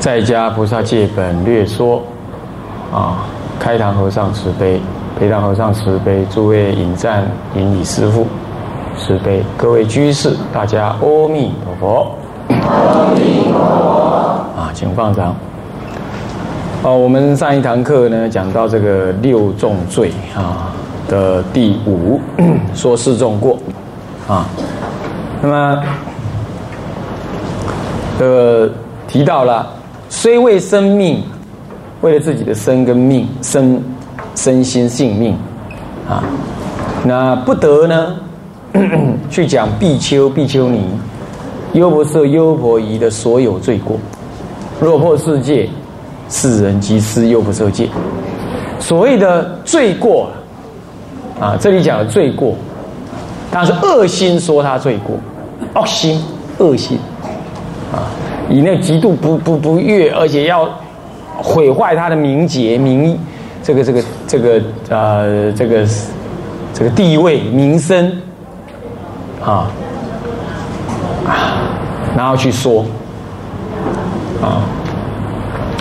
[0.00, 2.02] 在家菩萨戒本略说。
[2.92, 3.24] 啊！
[3.60, 4.80] 开堂和尚慈悲，
[5.16, 8.26] 陪堂和尚慈悲，诸位引赞引礼师父
[8.98, 12.10] 慈悲，各位居士，大家阿弥陀佛。
[12.48, 14.60] 阿弥陀佛。
[14.60, 15.36] 啊，请放掌。
[16.82, 20.72] 哦，我们上一堂课呢，讲到这个六重罪啊
[21.06, 22.20] 的第五，
[22.74, 23.56] 说四重过
[24.26, 24.46] 啊。
[25.40, 25.82] 那么，
[28.18, 28.68] 呃，
[29.06, 29.64] 提到了
[30.10, 31.22] 虽为生命。
[32.02, 33.78] 为了自己的身跟命、身、
[34.34, 35.36] 身心性命，
[36.08, 36.24] 啊，
[37.04, 38.16] 那不得呢，
[39.28, 40.82] 去讲比丘、比丘尼、
[41.74, 43.98] 优婆塞、优婆夷的所有罪过，
[44.80, 45.68] 落魄世界，
[46.30, 47.86] 世人即施优婆塞戒。
[48.78, 50.30] 所谓的罪过，
[51.38, 52.54] 啊，这里讲的罪过，
[53.50, 55.18] 当然是恶心说他罪过，
[55.74, 56.18] 恶心、
[56.56, 56.98] 恶心，
[58.50, 60.68] 以那极度不不不悦，而且要。
[61.42, 63.18] 毁坏他的名节、名
[63.62, 65.86] 这个、这个、这个呃、这个
[66.74, 68.12] 这个地位、名声
[69.42, 69.72] 啊
[71.26, 71.32] 啊，
[72.14, 72.84] 然后去说
[74.42, 74.60] 啊，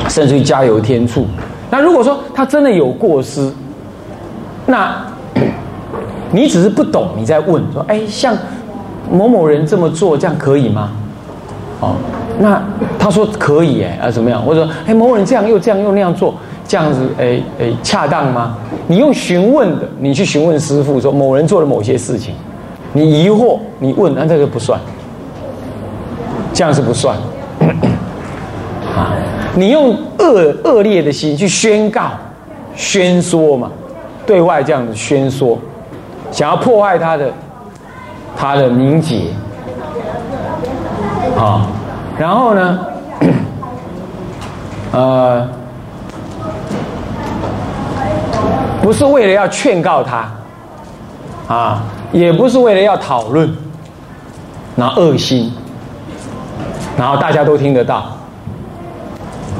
[0.07, 1.25] 甚至于加油添醋。
[1.69, 3.51] 那如果说他真的有过失，
[4.65, 4.95] 那
[6.31, 8.33] 你只是不懂，你在问说：“哎，像
[9.11, 10.91] 某某人这么做，这样可以吗？”
[11.81, 11.95] 哦。
[12.41, 12.63] 那
[12.97, 14.41] 他说可以哎啊怎么样？
[14.45, 16.33] 我说哎某人这样又这样又那样做，
[16.65, 18.55] 这样子哎哎恰当吗？
[18.87, 22.33] 你用询问的，你去询问师傅说某人做了某些事情，
[22.93, 24.79] 你疑惑你问，那这个不算，
[26.53, 27.17] 这样是不算。
[28.95, 29.13] 啊，
[29.53, 32.11] 你用恶恶劣的心去宣告、
[32.73, 33.69] 宣说嘛，
[34.25, 35.59] 对外这样子宣说，
[36.31, 37.29] 想要破坏他的
[38.37, 39.25] 他的名节，
[41.37, 41.67] 啊。
[42.19, 42.79] 然后呢，
[44.91, 45.47] 呃，
[48.81, 50.29] 不是为了要劝告他，
[51.47, 51.81] 啊，
[52.11, 53.49] 也不是为了要讨论，
[54.75, 55.49] 那恶心，
[56.97, 58.17] 然后大家都听得到，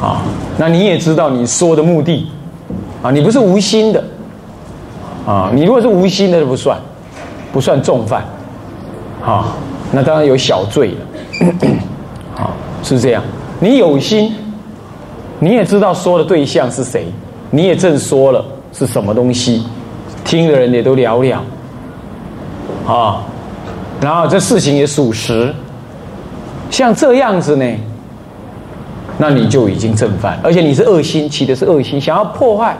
[0.01, 0.21] 啊，
[0.57, 2.29] 那你也知道你说的目的，
[3.01, 4.03] 啊，你不是无心的，
[5.25, 6.77] 啊，你如果是无心的就不算，
[7.53, 8.21] 不算重犯，
[9.25, 9.55] 啊，
[9.93, 10.97] 那当然有小罪了。
[12.89, 13.21] 是这样，
[13.59, 14.33] 你有心，
[15.37, 17.05] 你也知道说的对象是谁，
[17.51, 19.63] 你也正说了是什么东西，
[20.25, 21.43] 听的人也都了了，
[22.87, 23.21] 啊，
[24.01, 25.53] 然后这事情也属实，
[26.71, 27.65] 像这样子呢，
[29.19, 32.75] 那你就已经正犯，而且你是恶心，起的是恶心，想要破坏，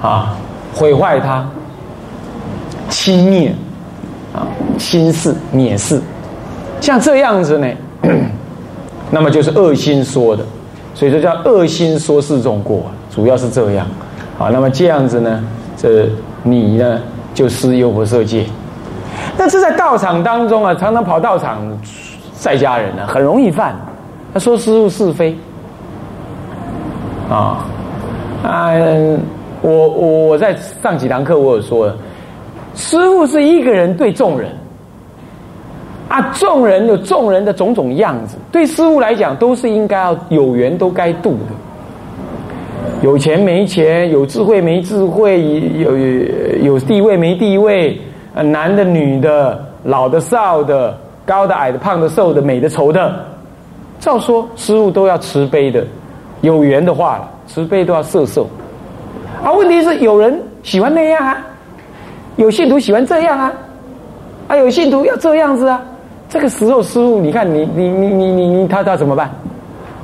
[0.00, 0.36] 啊，
[0.72, 1.44] 毁坏他，
[2.88, 3.50] 轻蔑，
[4.32, 4.46] 啊，
[4.78, 6.00] 轻视、蔑视，
[6.80, 7.66] 像这样子呢。
[9.10, 10.44] 那么就是恶心说的，
[10.94, 13.86] 所以这叫恶心说四种过，主要是这样。
[14.36, 15.42] 好，那么这样子呢，
[15.76, 16.08] 这
[16.42, 17.00] 你呢
[17.32, 18.44] 就施优婆塞戒。
[19.36, 21.58] 那这在道场当中啊，常常跑道场，
[22.38, 23.74] 在家人呢很容易犯。
[24.34, 25.36] 他说师傅是非，
[27.30, 27.64] 啊，
[28.42, 29.18] 嗯，
[29.62, 31.96] 我我我在上几堂课我有说了，
[32.74, 34.50] 师傅是一个人对众人。
[36.08, 41.54] 啊，众人有众人的种种样子，对师傅来讲都是应该要有缘都该度的。
[43.02, 45.96] 有钱没钱，有智慧没智慧，有
[46.62, 48.00] 有地位没地位，
[48.34, 50.96] 男的女的，老的少的，
[51.26, 53.24] 高的矮的，胖的瘦的，美的丑的，
[54.00, 55.84] 照说师傅都要慈悲的。
[56.40, 58.48] 有缘的话，慈悲都要摄受。
[59.44, 61.36] 啊，问题是有人喜欢那样啊，
[62.36, 63.52] 有信徒喜欢这样啊，
[64.48, 65.80] 啊，有信徒要这样子啊。
[66.28, 69.30] 这个时候，师傅，你看，你你你你你你，他他怎么办？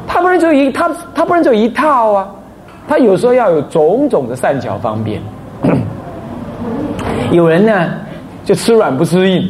[0.07, 2.29] 他不能就一他他不能就一套啊！
[2.89, 5.21] 他有时候要有种种的善巧方便。
[7.31, 7.91] 有人呢，
[8.45, 9.47] 就吃软不吃硬，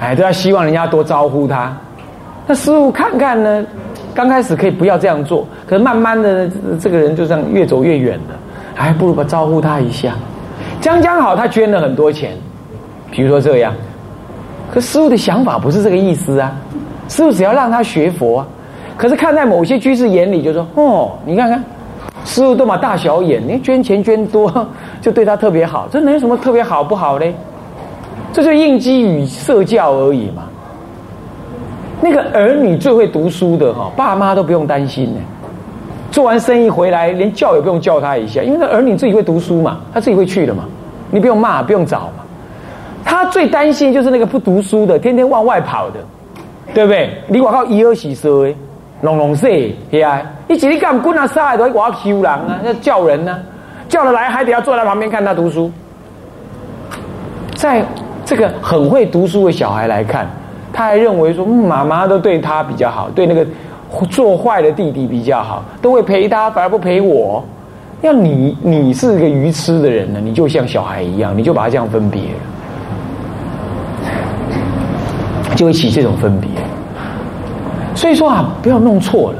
[0.00, 1.76] 哎，都要希望人家多招呼他。
[2.46, 3.64] 那师傅看看呢，
[4.14, 6.50] 刚开始可以不要这样做，可是慢慢的，
[6.80, 8.34] 这个人就这样越走越远了，
[8.74, 10.14] 还不如把招呼他一下。
[10.80, 12.32] 将将好，他捐了很多钱，
[13.10, 13.72] 比如说这样。
[14.76, 16.52] 可师傅的想法不是这个意思啊，
[17.08, 18.46] 师傅只要让他学佛啊。
[18.94, 21.64] 可是看在某些居士眼里，就说：“哦，你看看，
[22.26, 24.68] 师傅都把大小眼，你捐钱捐多，
[25.00, 27.34] 就对他特别好，这能有什么特别好不好嘞？
[28.34, 30.42] 这就应激与社教而已嘛。
[32.02, 35.20] 那个儿女最会读书的哈，爸妈都不用担心呢。
[36.10, 40.64] 做完生意回来，连叫也不用叫他一下，因为那儿女自己会读书嘛，他自己会去的嘛，
[41.10, 42.24] 你不用骂，不用找嘛。
[43.06, 46.00] 他最担心就是那个不读书的，天天往外跑的，
[46.74, 47.10] 对不对？
[47.28, 48.54] 你我靠，以儿洗色诶。”
[49.02, 49.46] 龙龙色，
[49.90, 50.22] 是啊！
[50.48, 51.26] 你几日干滚啊？
[51.26, 53.38] 杀都我要求人啊，要叫人呢，
[53.90, 55.70] 叫了来还得要坐在旁边看他读书。
[57.54, 57.84] 在
[58.24, 60.26] 这个很会读书的小孩来看，
[60.72, 63.46] 他还认为说妈妈都对他比较好，对那个
[64.08, 67.44] 做坏的弟弟比较好，都会陪他，反而不陪我。
[68.00, 72.22] 要你，你是一个愚痴的人呢，你就像小孩一样，你就把他这样分别，
[75.56, 76.48] 就会起这种分别。
[77.94, 79.38] 所以说啊，不要弄错了。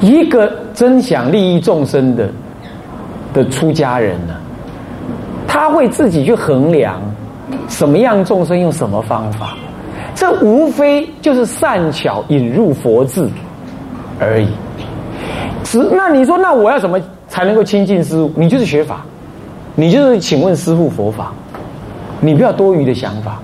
[0.00, 2.28] 一个真想利益众生的
[3.34, 4.34] 的出家人呢，
[5.46, 7.00] 他会自己去衡量
[7.68, 9.56] 什么样众生用什么方法，
[10.14, 13.26] 这无非就是善巧引入佛智
[14.20, 14.48] 而已。
[15.64, 18.30] 只那你说，那我要怎么才能够亲近师傅？
[18.36, 19.04] 你就是学法，
[19.74, 21.32] 你就是请问师傅佛法，
[22.20, 23.40] 你不要多余的想法，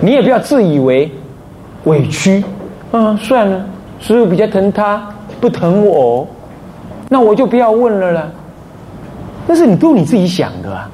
[0.00, 1.10] 你也不要自以为
[1.84, 2.44] 委屈。
[2.92, 3.64] 嗯，算了，
[4.00, 5.08] 师傅比较疼他，
[5.40, 6.26] 不疼我，
[7.08, 8.28] 那我就不要问了啦。
[9.46, 10.90] 那是你都你自己想的啊，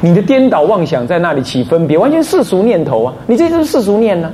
[0.00, 3.14] 你的颠倒妄想在那里起分别，完全世俗念头啊！
[3.26, 4.30] 你这就是世俗念呢。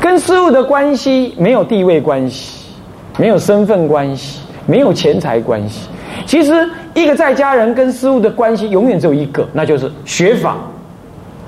[0.00, 2.66] 跟师傅的关系没有地位关系，
[3.18, 5.88] 没有身份关系，没有钱财关系。
[6.26, 10.58] 其实一个在家人跟师傅的关系永远只有一个，那就是学法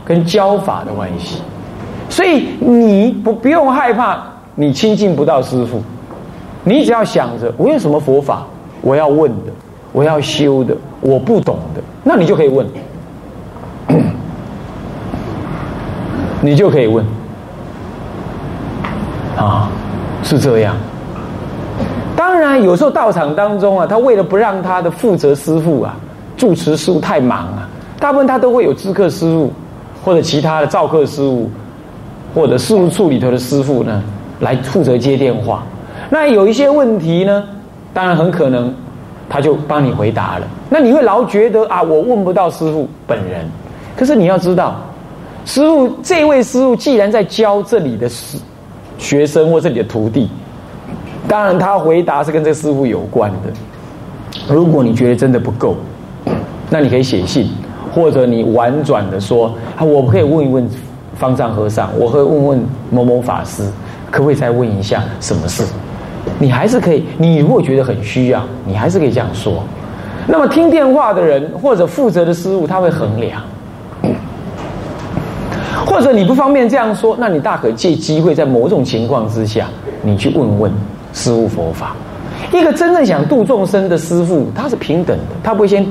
[0.07, 1.43] 跟教法的关系。
[2.09, 4.23] 所以你不不用害怕，
[4.55, 5.83] 你亲近不到师傅，
[6.65, 8.47] 你只要想着我有什么佛法，
[8.81, 9.53] 我要问的，
[9.93, 12.67] 我要修的，我不懂的，那你就可以问，
[16.41, 17.05] 你就可以问，
[19.37, 19.69] 啊，
[20.23, 20.77] 是这样。
[22.15, 25.97] 当然，有时候道场当中啊，他为了不让他的负责师傅啊、
[26.37, 27.69] 住持师傅太忙啊，
[27.99, 29.53] 大部分他都会有知客师傅
[30.07, 31.51] 或者其他的造客师傅。
[32.35, 34.03] 或者事务处里头的师傅呢，
[34.41, 35.63] 来负责接电话。
[36.11, 37.43] 那有一些问题呢，
[37.95, 38.75] 当然很可能
[39.27, 40.47] 他就帮你回答了。
[40.69, 43.49] 那你会老觉得啊，我问不到师傅本人。
[43.97, 44.77] 可是你要知道，
[45.47, 48.37] 师傅这位师傅既然在教这里的师
[48.99, 50.29] 学生或这里的徒弟，
[51.27, 54.55] 当然他回答是跟这师傅有关的。
[54.55, 55.75] 如果你觉得真的不够，
[56.69, 57.49] 那你可以写信，
[57.97, 60.69] 或者你婉转的说啊，我可以问一问。
[61.19, 63.63] 方丈和尚，我会问问某某法师，
[64.11, 65.65] 可不可以再问一下什么事？
[66.39, 69.65] 你还是可以，你如果觉得很需要，你还是可以这样说。
[70.27, 73.41] 那么听电话的人或者负责的师傅，他会衡量。
[75.87, 79.69] 或者你不方便这样说，那你大可借机会，在某种情况之下，
[80.03, 80.73] 你去问问
[81.15, 81.97] 师傅佛法。
[82.53, 85.87] 一个真正想度众生的师傅，他是平等的，他不会先。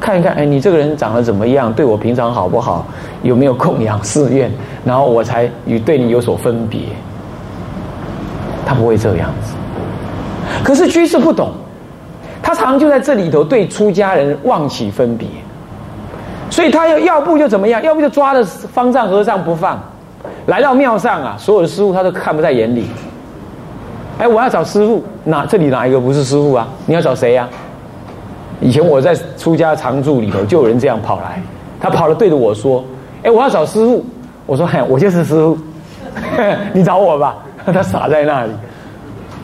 [0.00, 1.72] 看一看，哎，你这个人长得怎么样？
[1.72, 2.86] 对我平常好不好？
[3.22, 4.50] 有没有供养寺院？
[4.84, 6.80] 然后我才与对你有所分别。
[8.64, 9.54] 他不会这样子。
[10.62, 11.50] 可是居士不懂，
[12.42, 15.26] 他常就在这里头对出家人妄起分别，
[16.50, 19.80] 所以他要要不就怎么样，要不就抓着方丈和尚不放。
[20.46, 22.86] 来到庙上啊，所有的师傅他都看不在眼里。
[24.18, 26.68] 哎，我要找师傅，哪这里哪一个不是师傅啊？
[26.86, 27.48] 你要找谁呀？
[28.60, 31.40] 以前我在出家常住里头，就有人这样跑来，
[31.80, 32.84] 他跑了对着我说
[33.22, 34.04] ：“哎，我要找师傅。”
[34.44, 35.56] 我说：“嘿，我就是师傅，
[36.72, 37.36] 你找我吧。
[37.66, 38.50] ”他傻在那里。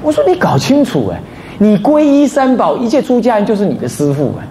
[0.03, 1.21] 我说：“你搞清楚哎，
[1.59, 4.47] 你皈依三宝，一切出家人就是你的师傅哎。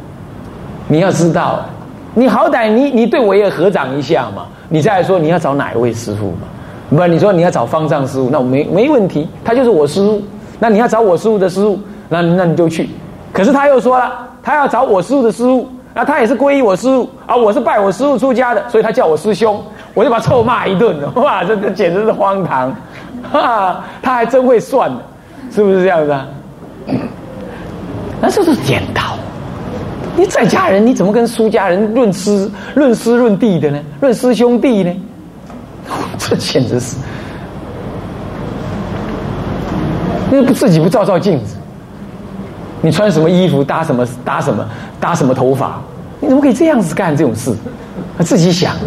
[0.88, 1.66] 你要知道，
[2.14, 4.46] 你好歹你你对我也合掌一下嘛。
[4.70, 6.48] 你再来说你要找哪一位师傅嘛？
[6.90, 10.22] 不，你说你要找方丈师傅，那我没没问题，他就是我师傅。
[10.60, 12.88] 那你要找我师傅的师傅，那那你就去。
[13.32, 22.76] 可是他又说了。”他要找我师傅的师傅，那他也是皈依我师傅啊，我是拜我师傅出家的，所以他叫我师兄，我就把他臭骂一顿， 哇，这这简直是荒唐，
[23.32, 24.98] 哈，他还真会算的，
[25.50, 26.28] 是不是这样子啊？
[28.20, 29.18] 那这是颠倒，
[30.16, 33.80] 你在家人你怎么跟出家人论师论师论弟的呢？
[34.02, 34.94] 论师兄弟呢？
[36.18, 36.96] 这简直是，
[40.32, 41.56] 那不自己不照照镜子？
[42.84, 45.82] 你穿什么衣服，搭什么搭什么搭什么头发？
[46.20, 47.56] 你怎么可以这样子干这种事？
[48.18, 48.82] 他自己想的，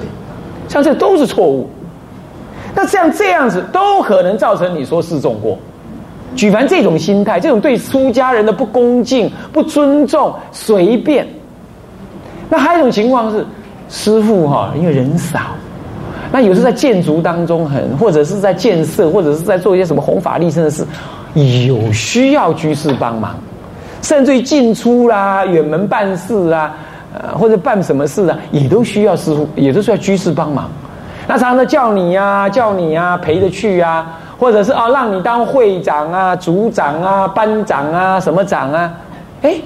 [0.68, 1.66] 像这都是错误。
[2.74, 5.56] 那像这样子都可能造成你说示众过。
[6.34, 11.26] 举凡这种心态，这种对出家人的不恭敬、不尊重、随便。
[12.50, 13.46] 那还有一种情况是，
[13.88, 15.40] 师傅哈，因为人少，
[16.30, 20.86] 那有时在建筑当中很，或者是在建设，或者是在做一些什么弘法利生的事，
[21.66, 23.34] 有需要居士帮忙，
[24.06, 26.72] 甚至于进出啦、远门办事啊，
[27.12, 30.70] 呃，或者办什么事啊，也都需要师傅，也都需要居士帮忙。
[31.26, 34.06] 那常常叫你呀，叫你呀，陪着去呀。
[34.38, 38.92] 或者是啊，让你当会长啊、组长啊、班长啊、什么长啊？
[39.42, 39.56] 哎，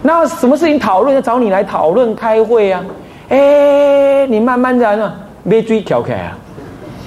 [0.00, 2.80] 那什么事情讨论要找你来讨论开会啊？
[3.28, 5.12] 哎，你慢慢的呢，
[5.46, 6.32] 别追调开啊，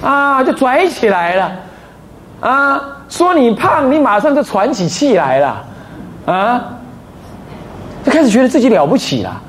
[0.08, 1.50] 啊，就拽起来了
[2.40, 2.80] 啊！
[3.08, 5.64] 说你胖，你马上就喘起气来了
[6.26, 6.64] 啊！
[8.04, 9.42] 就开始觉得自己了不起了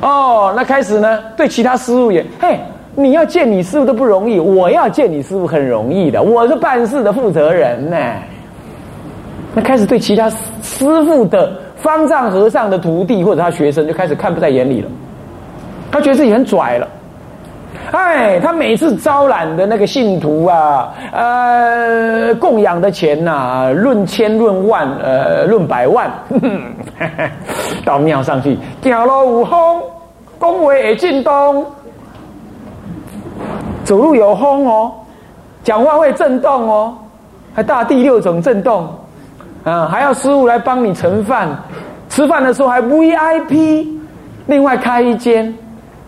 [0.00, 0.52] 哦。
[0.56, 2.58] 那开始呢，对其他师傅也嘿。
[2.94, 6.22] 你要见你师傅都不容易，我要见你师傅很容易的。
[6.22, 7.96] 我是办事的负责人呢。
[9.54, 14.90] 那开始对其他师傅的方丈和尚的徒弟或者他学生就开始看不在眼里了。
[15.90, 16.86] 他觉得自己很拽了。
[17.92, 26.10] 哎，他每次招揽的那个信徒啊，呃，供养的钱呐，论千论万，呃，论百万，
[27.84, 29.82] 到庙上去，走路有风，
[30.40, 31.66] 讲话会震动。
[33.84, 34.92] 走路有风哦，
[35.64, 36.96] 讲话会震动哦，
[37.52, 38.88] 还大第六种震动，
[39.64, 41.48] 啊，还要师傅来帮你盛饭，
[42.08, 43.86] 吃饭的时候还 VIP，
[44.46, 45.52] 另外开一间，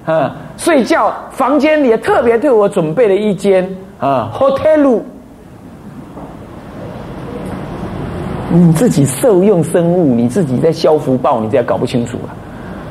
[0.06, 3.66] 啊，睡觉房间里特别对我准备了一间
[3.98, 5.00] 啊，hotel，
[8.50, 12.18] 你自己受用生物，你自己在消福报，你这样搞不清楚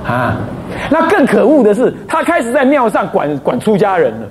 [0.05, 0.37] 啊，啊，
[0.89, 4.27] 那更可恶的是，他开始在庙上管管出家人了。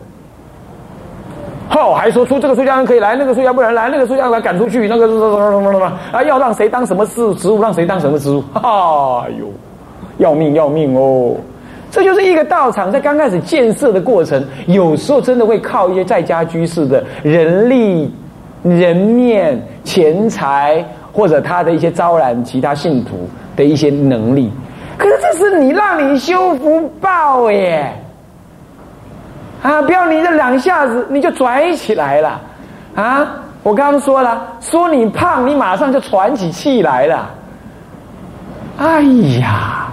[1.71, 9.47] 后还说出这个出家人可以来，那个出家不能来，那个出家人赶出去，那个什么什么什么啊，要让谁当什么事职务，让谁当什么职务，哎呦，
[10.19, 11.37] 要命要命哦！
[11.93, 18.11] 这就是一个道场在刚开始建设的过程，有时候真的会靠一些在家居士的人力、
[18.65, 20.83] 人面、钱财，
[21.13, 24.51] 或者他的一些招揽其他信徒的一些能力。
[24.97, 27.93] 可是这是你让你修福报耶。
[29.63, 29.81] 啊！
[29.83, 32.41] 不要你这两下子你就拽起来了，
[32.97, 33.29] 啊！
[33.63, 37.31] 我刚刚说了，说你胖，你马上就喘起气来了。
[38.79, 39.03] 哎
[39.39, 39.87] 呀！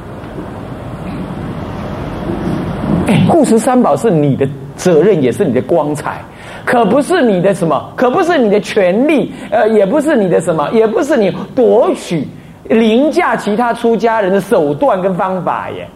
[3.29, 6.21] 护持三宝是你的责任，也是你的光彩，
[6.65, 12.27] 可不是你的什么，可不是你的权利，呃，也不是你的什么，也不是你夺取
[12.65, 15.87] 凌驾其他出家人的手段跟方法耶。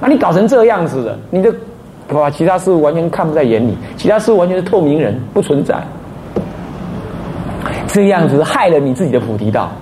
[0.00, 1.54] 啊，你搞成这样子的，你的。
[2.08, 5.74] 把其他事物完全看不在眼里，其他事物完全是透明人，不存在。
[7.88, 9.72] 这样子害了你自己的菩提道，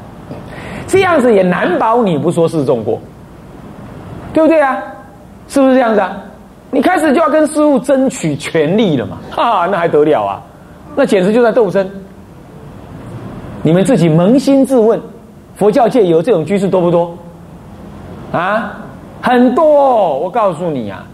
[0.86, 2.98] 这样子也难保你不说示众过，
[4.32, 4.74] 对不对啊？
[5.48, 6.16] 是不是这样子啊？
[6.74, 9.16] 你开始就要跟师傅争取权利了嘛？
[9.36, 10.42] 啊，那还得了啊？
[10.96, 11.88] 那简直就在斗争。
[13.62, 15.00] 你们自己扪心自问，
[15.54, 17.16] 佛教界有这种居士多不多？
[18.32, 18.72] 啊，
[19.22, 21.06] 很多，我告诉你啊。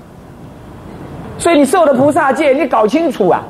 [1.36, 3.42] 所以你受了菩萨戒，你搞清楚啊！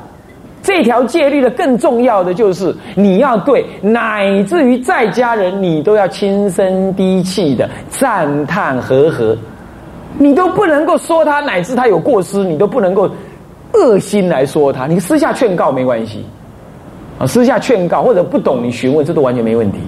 [0.65, 9.37] 这条戒律的更重要的就是你要对，乃至于在家人，你都要轻声低气的赞叹和和，
[10.19, 13.09] 你都不能够说他，乃至他有过失，你都不能够
[13.73, 14.87] 恶心来说他。
[14.87, 16.25] 你私下劝告没关系，
[17.19, 19.79] 啊，私下劝告或者不懂你询问，这都完全没问题。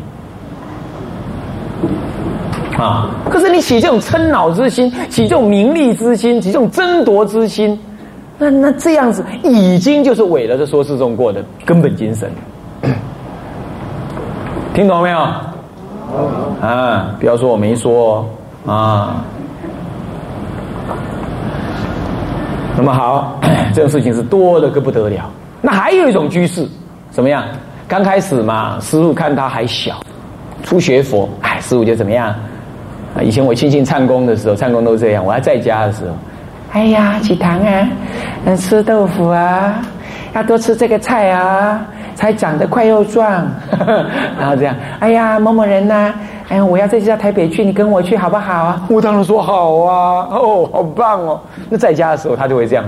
[2.79, 7.79] 啊，可是你起这种嗔恼之心，起这种名利之心，起这种争夺之心。
[8.39, 12.31] 那那这样子已经就是违了这说示中过的根本精神，
[14.75, 15.19] 听懂没有？
[16.61, 18.27] 啊，不要说我没说
[18.67, 19.23] 啊。
[22.77, 23.39] 那么好，
[23.75, 25.31] 这种事情是多的个不得了。
[25.61, 26.67] 那还有一种居士
[27.11, 27.45] 怎么样？
[27.87, 30.01] 刚开始嘛，师傅看他还小，
[30.65, 32.29] 初学佛，哎，师傅就怎么样？
[33.15, 35.25] 啊，以前我亲信唱功的时候，唱功都这样。
[35.25, 36.15] 我还在家的时候。
[36.73, 37.89] 哎呀，起糖啊，
[38.47, 39.75] 嗯，吃豆腐啊，
[40.35, 41.79] 要多吃这个菜啊，
[42.15, 43.47] 才长得快又壮。
[44.41, 46.15] 然后这样，哎呀，某某人呐，
[46.53, 48.87] 哎，我要这次到台北去，你跟我去好不好啊？
[48.91, 51.41] 我当然说好啊，哦，好棒哦。
[51.71, 52.85] 那在家的时候，他就会这样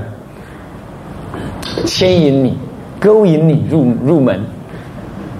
[1.86, 2.58] 牵引你，
[3.00, 4.38] 勾引你入入门。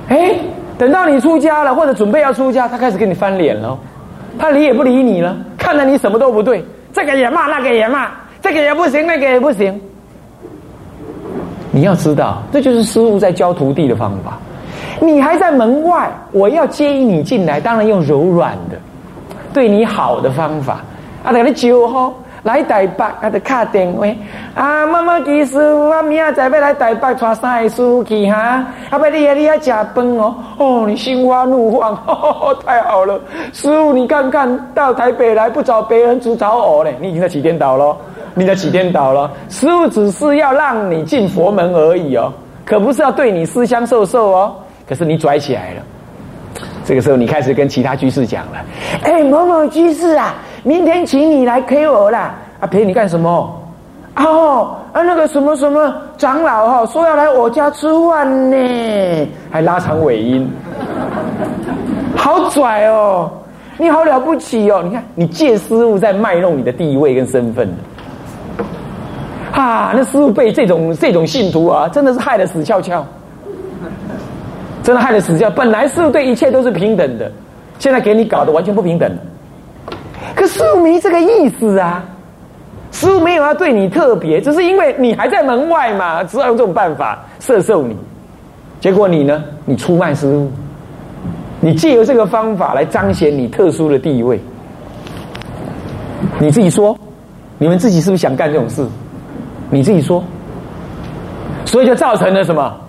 [0.08, 0.36] 哎，
[0.78, 3.78] 等到你出家了，或者准备要出家，他开始跟你翻脸了，
[4.38, 6.64] 他理也不理你了，看着你什么都不对，
[6.94, 8.08] 这个也骂，那个也骂。
[8.40, 9.78] 这个也不行，那个也不行，
[11.70, 14.38] 你要知道，这就是师傅在教徒弟的方法。
[15.00, 18.76] 你还在门外，我要接你进来，当然用柔软的、
[19.52, 20.80] 对你好的方法。
[21.22, 24.06] 啊，等你酒吼来台北，啊，得卡电话。
[24.54, 28.64] 啊，妈妈其实我明仔载要来台北，带三个师傅去哈。
[28.90, 30.34] 啊，不你啊，你要吃饭哦。
[30.58, 31.96] 哦，你心花怒放，
[32.66, 33.18] 太好了。
[33.54, 36.94] 师傅，你看看到台北来不找别人，只找我嘞。
[37.00, 37.96] 你已经在起颠倒了，
[38.34, 39.30] 你在起颠倒了。
[39.48, 42.30] 师傅只是要让你进佛门而已哦，
[42.66, 44.54] 可不是要对你私相授受哦。
[44.86, 45.82] 可是你拽起来了，
[46.84, 48.62] 这个时候你开始跟其他居士讲了
[49.02, 52.34] ：“哎，某某居士啊，明天请你来陪我啦！
[52.60, 53.60] 啊，陪你干什么？
[54.16, 60.50] 哦，啊，那个什么什么长老哈，说要来我家吃饭呢，还拉长尾音，
[62.14, 63.30] 好拽哦！
[63.78, 64.82] 你好了不起哦！
[64.84, 67.68] 你看，你借师傅在卖弄你的地位跟身份
[69.50, 73.02] 啊，那师傅被这种这种信徒啊，真的是害得死翘翘。”
[74.84, 75.50] 真的害得死掉！
[75.50, 77.32] 本来师傅对一切都是平等的，
[77.78, 79.10] 现在给你搞得完全不平等。
[80.36, 82.04] 可师傅没这个意思啊，
[82.92, 87.96] 师傅没有要对你特别，只是因为你还在门外嘛，只好用这种办法摄受你。
[88.78, 89.42] 结果你呢？
[89.64, 90.52] 你出卖师傅，
[91.60, 94.38] 你借由这个方法来彰显你特殊的地位。
[96.38, 96.94] 你自己说，
[97.56, 98.86] 你们自己是不是想干这种事？
[99.70, 100.22] 你自己说，
[101.64, 102.80] 所以就造成了什么？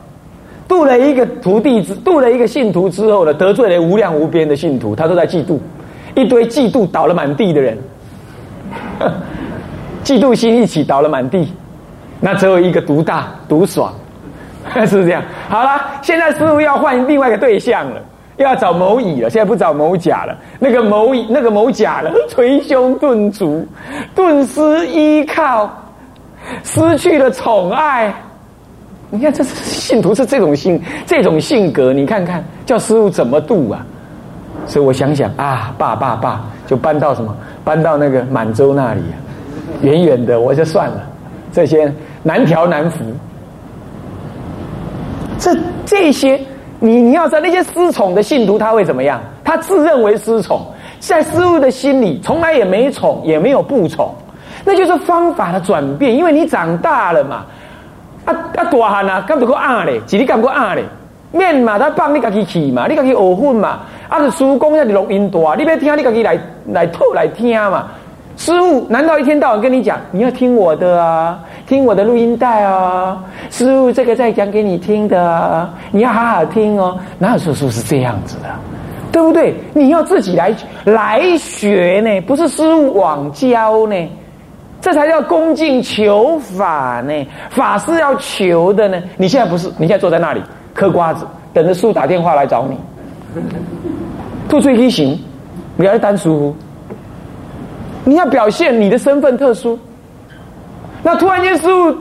[0.76, 5.58] 度了一个徒弟之，度了一个信徒之后呢，得罪了无量无边的信徒，他都在嫉妒，
[6.16, 7.78] 一堆嫉妒倒了满地的人，
[10.04, 11.48] 嫉妒心一起倒了满地，
[12.20, 13.94] 那只有一个独大独爽，
[14.86, 15.24] 是不是这样？
[15.48, 18.02] 好了，现在师傅要换另外一个对象了，
[18.36, 23.66] 又要找某乙了，现在不找某甲了，那个某乙那个某甲了， 捶胸顿足，
[24.14, 25.72] 顿失依靠，
[26.66, 28.14] 失去了宠爱。
[29.12, 33.86] 你看，这是信徒是这种性这种性格，你看看叫师傅怎么度啊？
[34.68, 37.36] 所以我想想啊，爸爸爸就搬到什么？
[37.64, 39.02] 搬到那个满洲那里，
[39.82, 41.04] 远远的我就算了，
[41.52, 43.06] 这些难调难服。
[45.38, 46.40] 这这些，
[46.80, 49.22] 你你要知道，那些失宠的信徒他会怎么样？
[49.44, 50.66] 他自认为失宠，
[51.00, 54.14] 在师傅的心里从来也没宠，也没有不宠，
[54.64, 57.46] 那就是方法的转变，因为你长大了嘛。
[58.26, 60.02] 啊啊大汉啊，敢不过压咧？
[60.08, 60.84] 是你敢不过压咧？
[61.32, 63.80] 面嘛，他放你家己去嘛，你家己学分嘛。
[64.08, 66.40] 啊，是师公要录音带，你要听，你家己来
[66.72, 67.88] 来透来听嘛。
[68.38, 73.18] 师傅难道一天到晚跟你讲，你要听我的啊，听我的录音带啊？
[73.50, 76.98] 师傅这个在讲给你听的，啊你要好好听哦。
[77.18, 78.50] 哪有说书是这样子的？
[79.12, 79.56] 对不对？
[79.74, 83.96] 你要自己来来学呢，不是师傅网教呢。
[84.86, 87.12] 这才叫恭敬求法呢，
[87.50, 89.02] 法是要求的呢。
[89.18, 90.40] 你现在不是，你现在坐在那里
[90.76, 92.78] 嗑瓜子，等着师傅打电话来找你。
[94.48, 95.20] 吐出一行，
[95.76, 96.56] 不要单舒服。
[98.04, 99.80] 你要表现你的身份特殊。
[101.02, 101.92] 那突然间师傅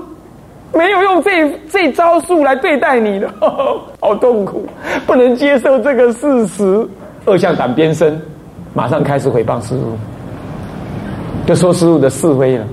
[0.79, 3.33] 没有用这这招数来对待你了，
[3.99, 4.67] 好痛苦，
[5.07, 6.87] 不能接受这个事实。
[7.25, 8.21] 二向胆边生，
[8.75, 9.97] 马上开始诽谤师傅。
[11.47, 12.65] 就说师傅的是非了，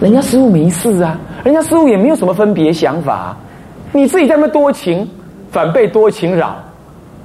[0.00, 3.36] 人家师傅没事啊，人家师傅也没有什么分别想法，
[3.92, 5.08] 你自己在那多情，
[5.50, 6.54] 反被多情扰，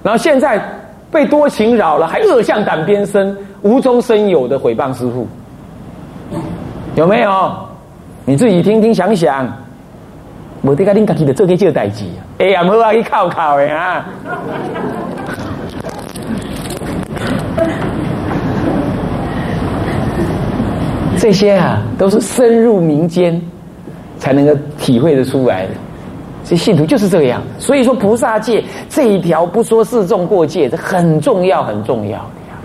[0.02, 0.60] 然后现在
[1.12, 5.28] 被多情扰了，还恶向胆边生，无中生有的诽谤师傅，
[6.96, 7.56] 有没有？
[8.26, 9.48] 你自己听听想想，
[10.64, 12.04] 我这个恁家己的做这代志，
[12.40, 14.04] 哎呀，好啊，去靠靠的啊。
[21.26, 23.42] 这些啊，都是深入民间
[24.20, 25.72] 才能够体会得出来的。
[26.44, 32.56] 这信徒就是这样，所以说菩萨戒这一条不说示众过界，这很重要，很重要的呀。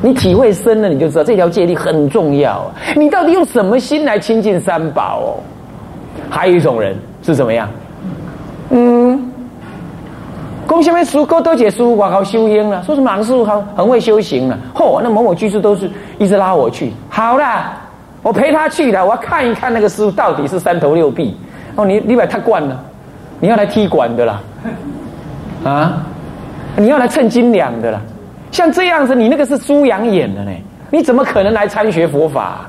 [0.00, 2.72] 你体会深了，你就知道这条戒律很重要。
[2.96, 5.28] 你到底用什么心来亲近三宝哦？
[6.30, 7.68] 还有一种人是怎么样？
[8.70, 9.03] 嗯，
[10.74, 14.58] 公下面书哥都解书，我靠修烟了，说什么师傅好很会修行了。
[14.74, 16.92] 嚯，那某某居士都是一直拉我去。
[17.08, 17.76] 好啦，
[18.22, 21.36] 我陪他去的，我要看一看那个师傅到底是三头六臂。
[21.76, 22.82] 哦，你你把他惯了，
[23.38, 24.40] 你要来踢馆的啦，
[25.64, 26.04] 啊，
[26.76, 28.00] 你要来蹭斤两的啦。
[28.50, 30.50] 像这样子，你那个是猪养眼的呢，
[30.90, 32.68] 你怎么可能来参学佛法？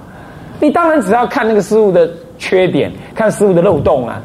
[0.60, 4.22] 你当然只要看那个师傅的缺点，看师傅的漏洞啊。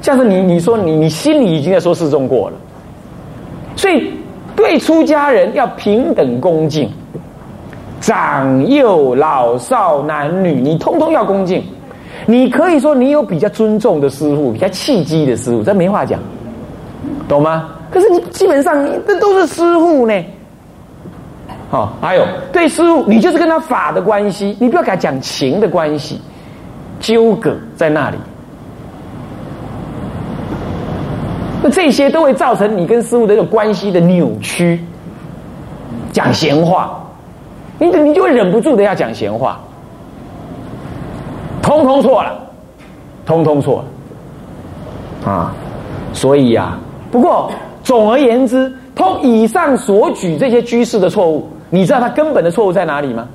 [0.00, 2.56] 像是你你说你你心里已经在说示众过了，
[3.78, 4.12] 所以
[4.56, 6.90] 对出家人要平等恭敬。
[8.00, 11.62] 长幼老少男女，你通通要恭敬。
[12.26, 16.18] 你可以说你有比较尊重的师傅，比较契机的师傅，这没话讲，
[17.28, 17.70] 懂吗？
[17.90, 20.24] 可是你基本上，你这都是师傅呢。
[21.70, 26.20] 好，还有对师傅，你就是跟他法的关系，你不要给他讲情的关系，
[26.98, 28.16] 纠葛在那里。
[31.70, 34.80] 这些都会造成你跟师傅的这个关系的扭曲。
[36.12, 36.98] 讲闲话，
[37.78, 39.60] 你你就会忍不住的要讲闲话，
[41.62, 42.32] 通通错了，
[43.26, 43.84] 通通错
[45.24, 45.52] 了，啊，
[46.12, 46.78] 所以呀，
[47.10, 47.50] 不过
[47.84, 53.28] 总而言之，通以上所举这些居士的错误，你知道他根本的错误在哪里吗？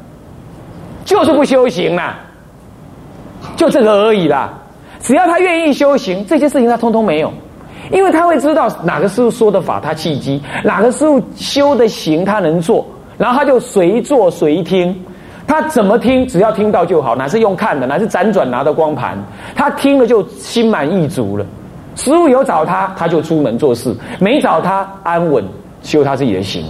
[1.06, 2.16] 就是不修行啦，
[3.56, 4.52] 就这个而已啦。
[5.00, 7.32] 只要他愿意修行，这些事情他通通没有。
[7.94, 12.84] 因为他会知道哪个师傅说的法他契机，哪个师傅修的行他能做，
[13.20, 15.00] 然后他就随做随听，
[15.46, 19.16] 他怎么听只要听到就好，哪是用看的，哪是辗转拿的光盘，
[19.56, 21.46] 他听了就心满意足了。
[21.96, 25.46] 师傅有找他，他就出门做事；没找他，安稳
[25.84, 26.66] 修他自己的行，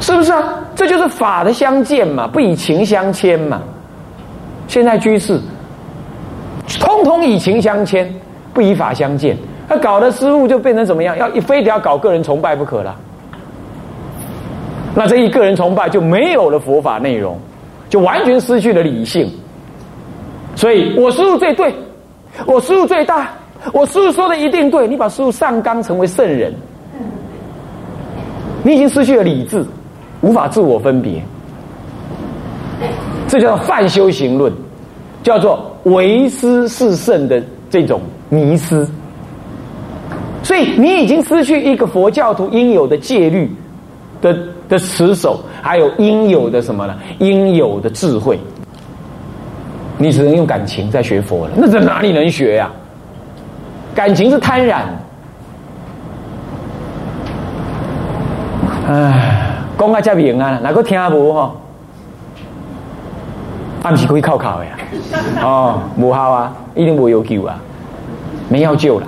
[0.00, 0.42] 是不是啊？
[0.74, 3.62] 这就是法的相见嘛，不以情相牵嘛。
[4.66, 5.38] 现在居士，
[6.80, 8.12] 通通以情相牵。
[8.52, 9.36] 不以法相见，
[9.68, 11.16] 他搞的师傅就变成怎么样？
[11.16, 12.94] 要非得要搞个人崇拜不可了。
[14.94, 17.38] 那这一个人崇拜就没有了佛法内容，
[17.88, 19.30] 就完全失去了理性。
[20.54, 21.74] 所以我师傅最对，
[22.46, 23.30] 我师傅最大，
[23.72, 24.86] 我师傅说的一定对。
[24.86, 26.52] 你把师傅上纲成为圣人，
[28.62, 29.64] 你已经失去了理智，
[30.20, 31.22] 无法自我分别。
[33.26, 34.52] 这叫做泛修行论，
[35.22, 37.98] 叫做唯师是圣的这种。
[38.32, 38.88] 迷失，
[40.42, 43.54] 所以你已经失去一个佛教徒应有的戒律
[44.22, 44.34] 的
[44.70, 46.96] 的持守，还有应有的什么呢？
[47.18, 48.40] 应有的智慧，
[49.98, 51.52] 你只能用感情在学佛了。
[51.58, 52.70] 那在哪里能学呀？
[53.94, 54.80] 感情是贪婪。
[58.88, 61.54] 唉，讲啊遮明啊，哪个听无吼？
[63.82, 64.70] 暗时可以靠靠的呀？
[65.42, 67.60] 哦，无效啊，一定无有救啊。
[68.52, 69.06] 没要救了，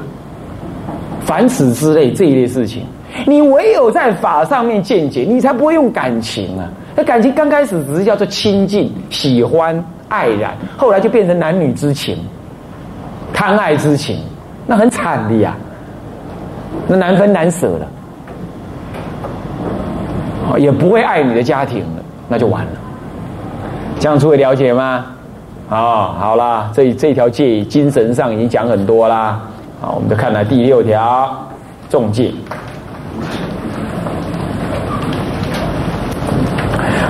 [1.21, 2.87] 凡此之类这一类事情，
[3.27, 6.67] 你唯有在法上面见解，你才不会用感情啊。
[6.97, 12.17] 那感情刚开始只是叫做亲近、喜欢、爱染，后来就变成男女之情、
[13.35, 14.19] 贪爱之情，
[14.67, 15.55] 那很惨的呀，
[16.89, 17.87] 那难分难舍了，
[20.59, 22.71] 也不会爱你的家庭了，那就完了。
[24.01, 25.05] 这样诸位了解吗？
[25.69, 29.41] 啊，好啦，这这条戒精神上已经讲很多啦。
[29.81, 31.35] 好，我们就看来第六条
[31.89, 32.31] 重戒。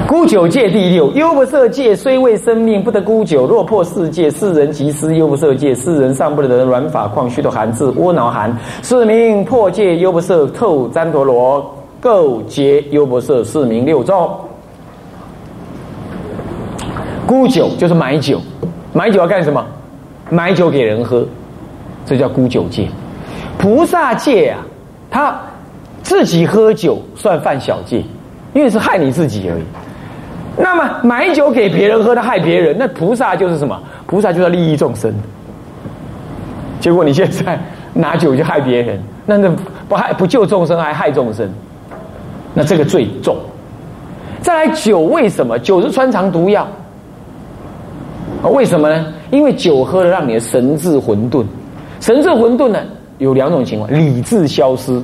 [0.06, 3.46] 孤酒戒第六，优不色戒虽未生命，不得孤酒。
[3.46, 8.56] 若破世界，世人即失优不色戒，世人尚不得软法况虚的寒字窝囊寒。
[8.82, 14.30] 是名破戒优不色透旃陀罗，垢结优不色，是名六重。
[17.26, 18.40] 沽酒就是买酒，
[18.92, 19.64] 买酒要干什么？
[20.30, 21.26] 买酒给人喝，
[22.06, 22.88] 这叫沽酒戒。
[23.58, 24.58] 菩萨戒啊，
[25.10, 25.40] 他
[26.02, 28.02] 自己喝酒算犯小戒，
[28.52, 29.62] 因为是害你自己而已。
[30.56, 33.78] 那么买酒给别人喝，他害别人，那菩萨就是什么？
[34.06, 35.12] 菩萨就要利益众生。
[36.80, 37.58] 结果你现在
[37.92, 39.50] 拿酒就害别人，那那
[39.88, 41.48] 不害不救众生，还害众生，
[42.52, 43.36] 那这个最重。
[44.40, 45.58] 再来酒为什么？
[45.58, 46.66] 酒是穿肠毒药。
[48.50, 49.06] 为什么呢？
[49.30, 51.44] 因为酒喝了，让你的神志混沌。
[52.00, 52.80] 神志混沌呢，
[53.18, 55.02] 有两种情况：理智消失；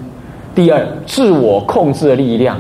[0.55, 2.59] 第二，自我控制的力量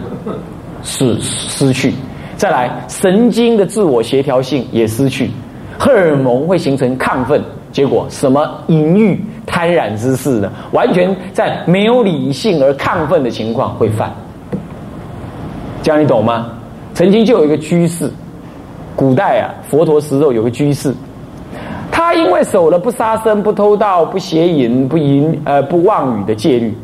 [0.82, 1.90] 是失去；
[2.36, 5.30] 再来，神经的自我协调性也失去。
[5.78, 10.50] 荷尔蒙会形成亢奋，结果什么淫欲、贪婪之事呢？
[10.72, 14.10] 完全在没有理性而亢奋的情况会犯。
[15.82, 16.52] 这样你懂吗？
[16.92, 18.10] 曾经就有一个居士。
[18.96, 20.92] 古代啊，佛陀时候有个居士，
[21.90, 26.76] 他因为守了不杀生、不偷盗、不邪淫、不淫呃不妄语的戒律，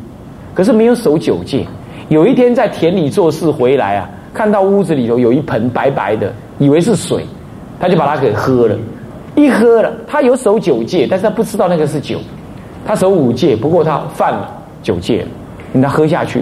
[0.53, 1.65] 可是没有守九戒。
[2.09, 7.25] 有一天在田里做事回来啊，看到屋子里头有一盆白白的，以为是水，
[7.79, 8.75] 他就把它给喝了。
[9.35, 12.17] 一喝了，他有守九戒，但是他不知道那个是酒。
[12.85, 14.49] 他守五戒，不过他犯了
[14.81, 15.23] 九戒，
[15.81, 16.41] 他喝下去，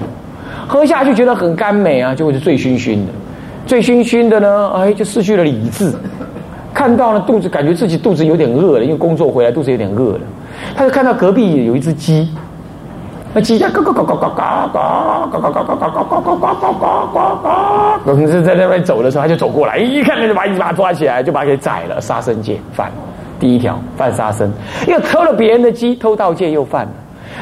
[0.67, 3.11] 喝下去觉得很甘美啊，就会是醉醺醺的。
[3.65, 5.91] 醉醺醺的呢，哎，就失去了理智。
[6.73, 10.19] 看到了肚子，感觉自己肚子有点饿了，因为工作回来肚子有点饿了。
[10.75, 12.29] 他就看到隔壁有一只鸡，
[13.33, 22.91] 那鸡在咯咯咯咯咯咯咯咯咯咯咯咯咯咯咯咯咯咯咯，可能是在那边走的时候，他就走过来，一看他就把一把抓起来，就把他给宰了，杀生戒犯
[23.39, 24.51] 第一条犯杀生，
[24.87, 26.91] 又偷了别人的鸡，偷盗戒又犯了。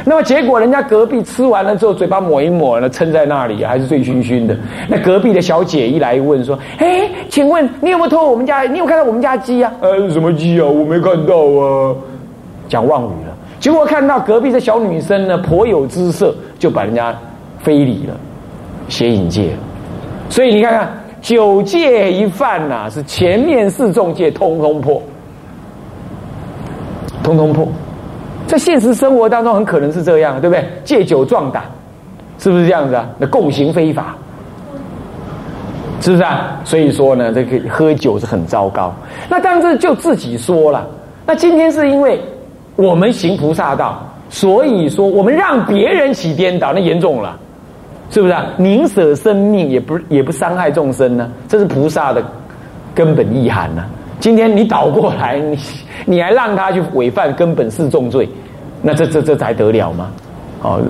[0.05, 4.57] 那么结果人家隔壁吃完了之后，嘴巴抹一抹呢，撑在那里还是醉醺醺的。
[4.87, 8.63] 那隔壁的小姐一来问说：“哎，请问你有没有偷我们家？
[8.63, 9.71] 你有看到我们家鸡啊？
[9.81, 10.65] 呃，什么鸡啊？
[10.65, 11.95] 我没看到啊。”
[12.67, 13.35] 讲妄语了。
[13.59, 17.15] 结果看到隔壁的小女生呢，颇有姿色，就把人家
[17.59, 18.15] 非礼了，
[18.89, 19.51] 邪淫戒。
[20.29, 25.01] 所以你看看九戒一犯呐，是前面四重戒通通破，
[27.23, 27.67] 通通破。
[28.47, 30.63] 在现实生活当中，很可能是这样，对不对？
[30.83, 31.63] 借酒壮胆，
[32.37, 33.07] 是不是这样子啊？
[33.17, 34.15] 那共行非法，
[36.01, 36.59] 是不是啊？
[36.63, 38.93] 所以说呢，这个喝酒是很糟糕。
[39.29, 40.85] 那当时就自己说了，
[41.25, 42.21] 那今天是因为
[42.75, 47.35] 我们行菩萨道，所以说我们让别人起颠倒，那严重了，
[48.09, 48.45] 是不是啊？
[48.57, 51.31] 宁舍生命，也不也不伤害众生呢？
[51.47, 52.23] 这是菩萨的
[52.93, 53.83] 根本意涵呢。
[54.23, 55.59] 今天你倒过来，你
[56.05, 58.29] 你还让他去违犯根本四重罪，
[58.81, 60.09] 那这这这才得了吗？
[60.61, 60.81] 哦，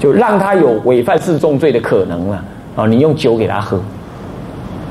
[0.00, 2.44] 就让他有违犯四重罪的可能了。
[2.74, 3.78] 哦，你用酒给他喝，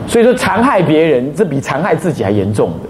[0.08, 2.88] 所以说残害别人，这比残害自己还严重的。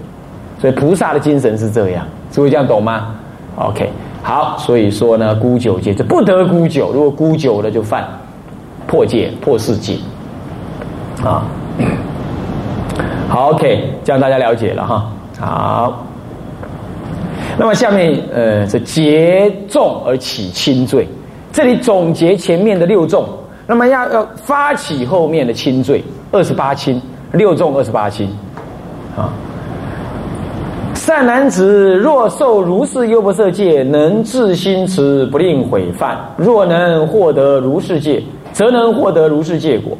[0.60, 3.16] 所以菩萨的精神是这样，诸位这样懂吗
[3.56, 3.90] ？OK，
[4.22, 8.06] 好，所以说呢，孤酒戒这不得孤酒，如果孤酒了就犯
[8.86, 9.96] 破戒破四戒
[11.24, 11.42] 啊。
[13.30, 15.06] 好，OK，这样大家了解了哈。
[15.38, 16.04] 好，
[17.56, 21.06] 那么下面呃，是结重而起轻罪，
[21.52, 23.24] 这里总结前面的六重，
[23.68, 28.28] 那么要要发起后面的轻罪，二十八轻，六重二十八轻，
[29.16, 29.30] 啊。
[30.94, 38.20] 善男子若受如是优婆塞戒，能自心持，不令毁犯；若能获得如是戒，
[38.52, 39.96] 则能获得如是戒果。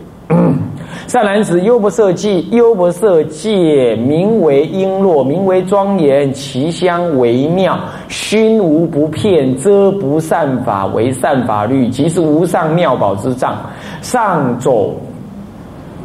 [1.11, 13.57] 善男子，优婆塞戒，优婆塞戒名为璎珞，名为庄严，其香为妙，熏无不骗，遮不善法，为善法律，即是无上妙宝之藏，
[14.03, 14.95] 上种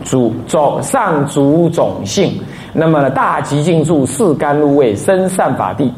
[0.04, 2.34] 主种上主种性。
[2.74, 5.94] 那么大极尽处，四甘露味，生善法地。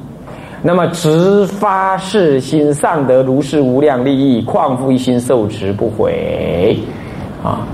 [0.62, 6.78] 那么直发誓心，上得如是无量利益，况复一心受持不悔
[7.42, 7.66] 啊！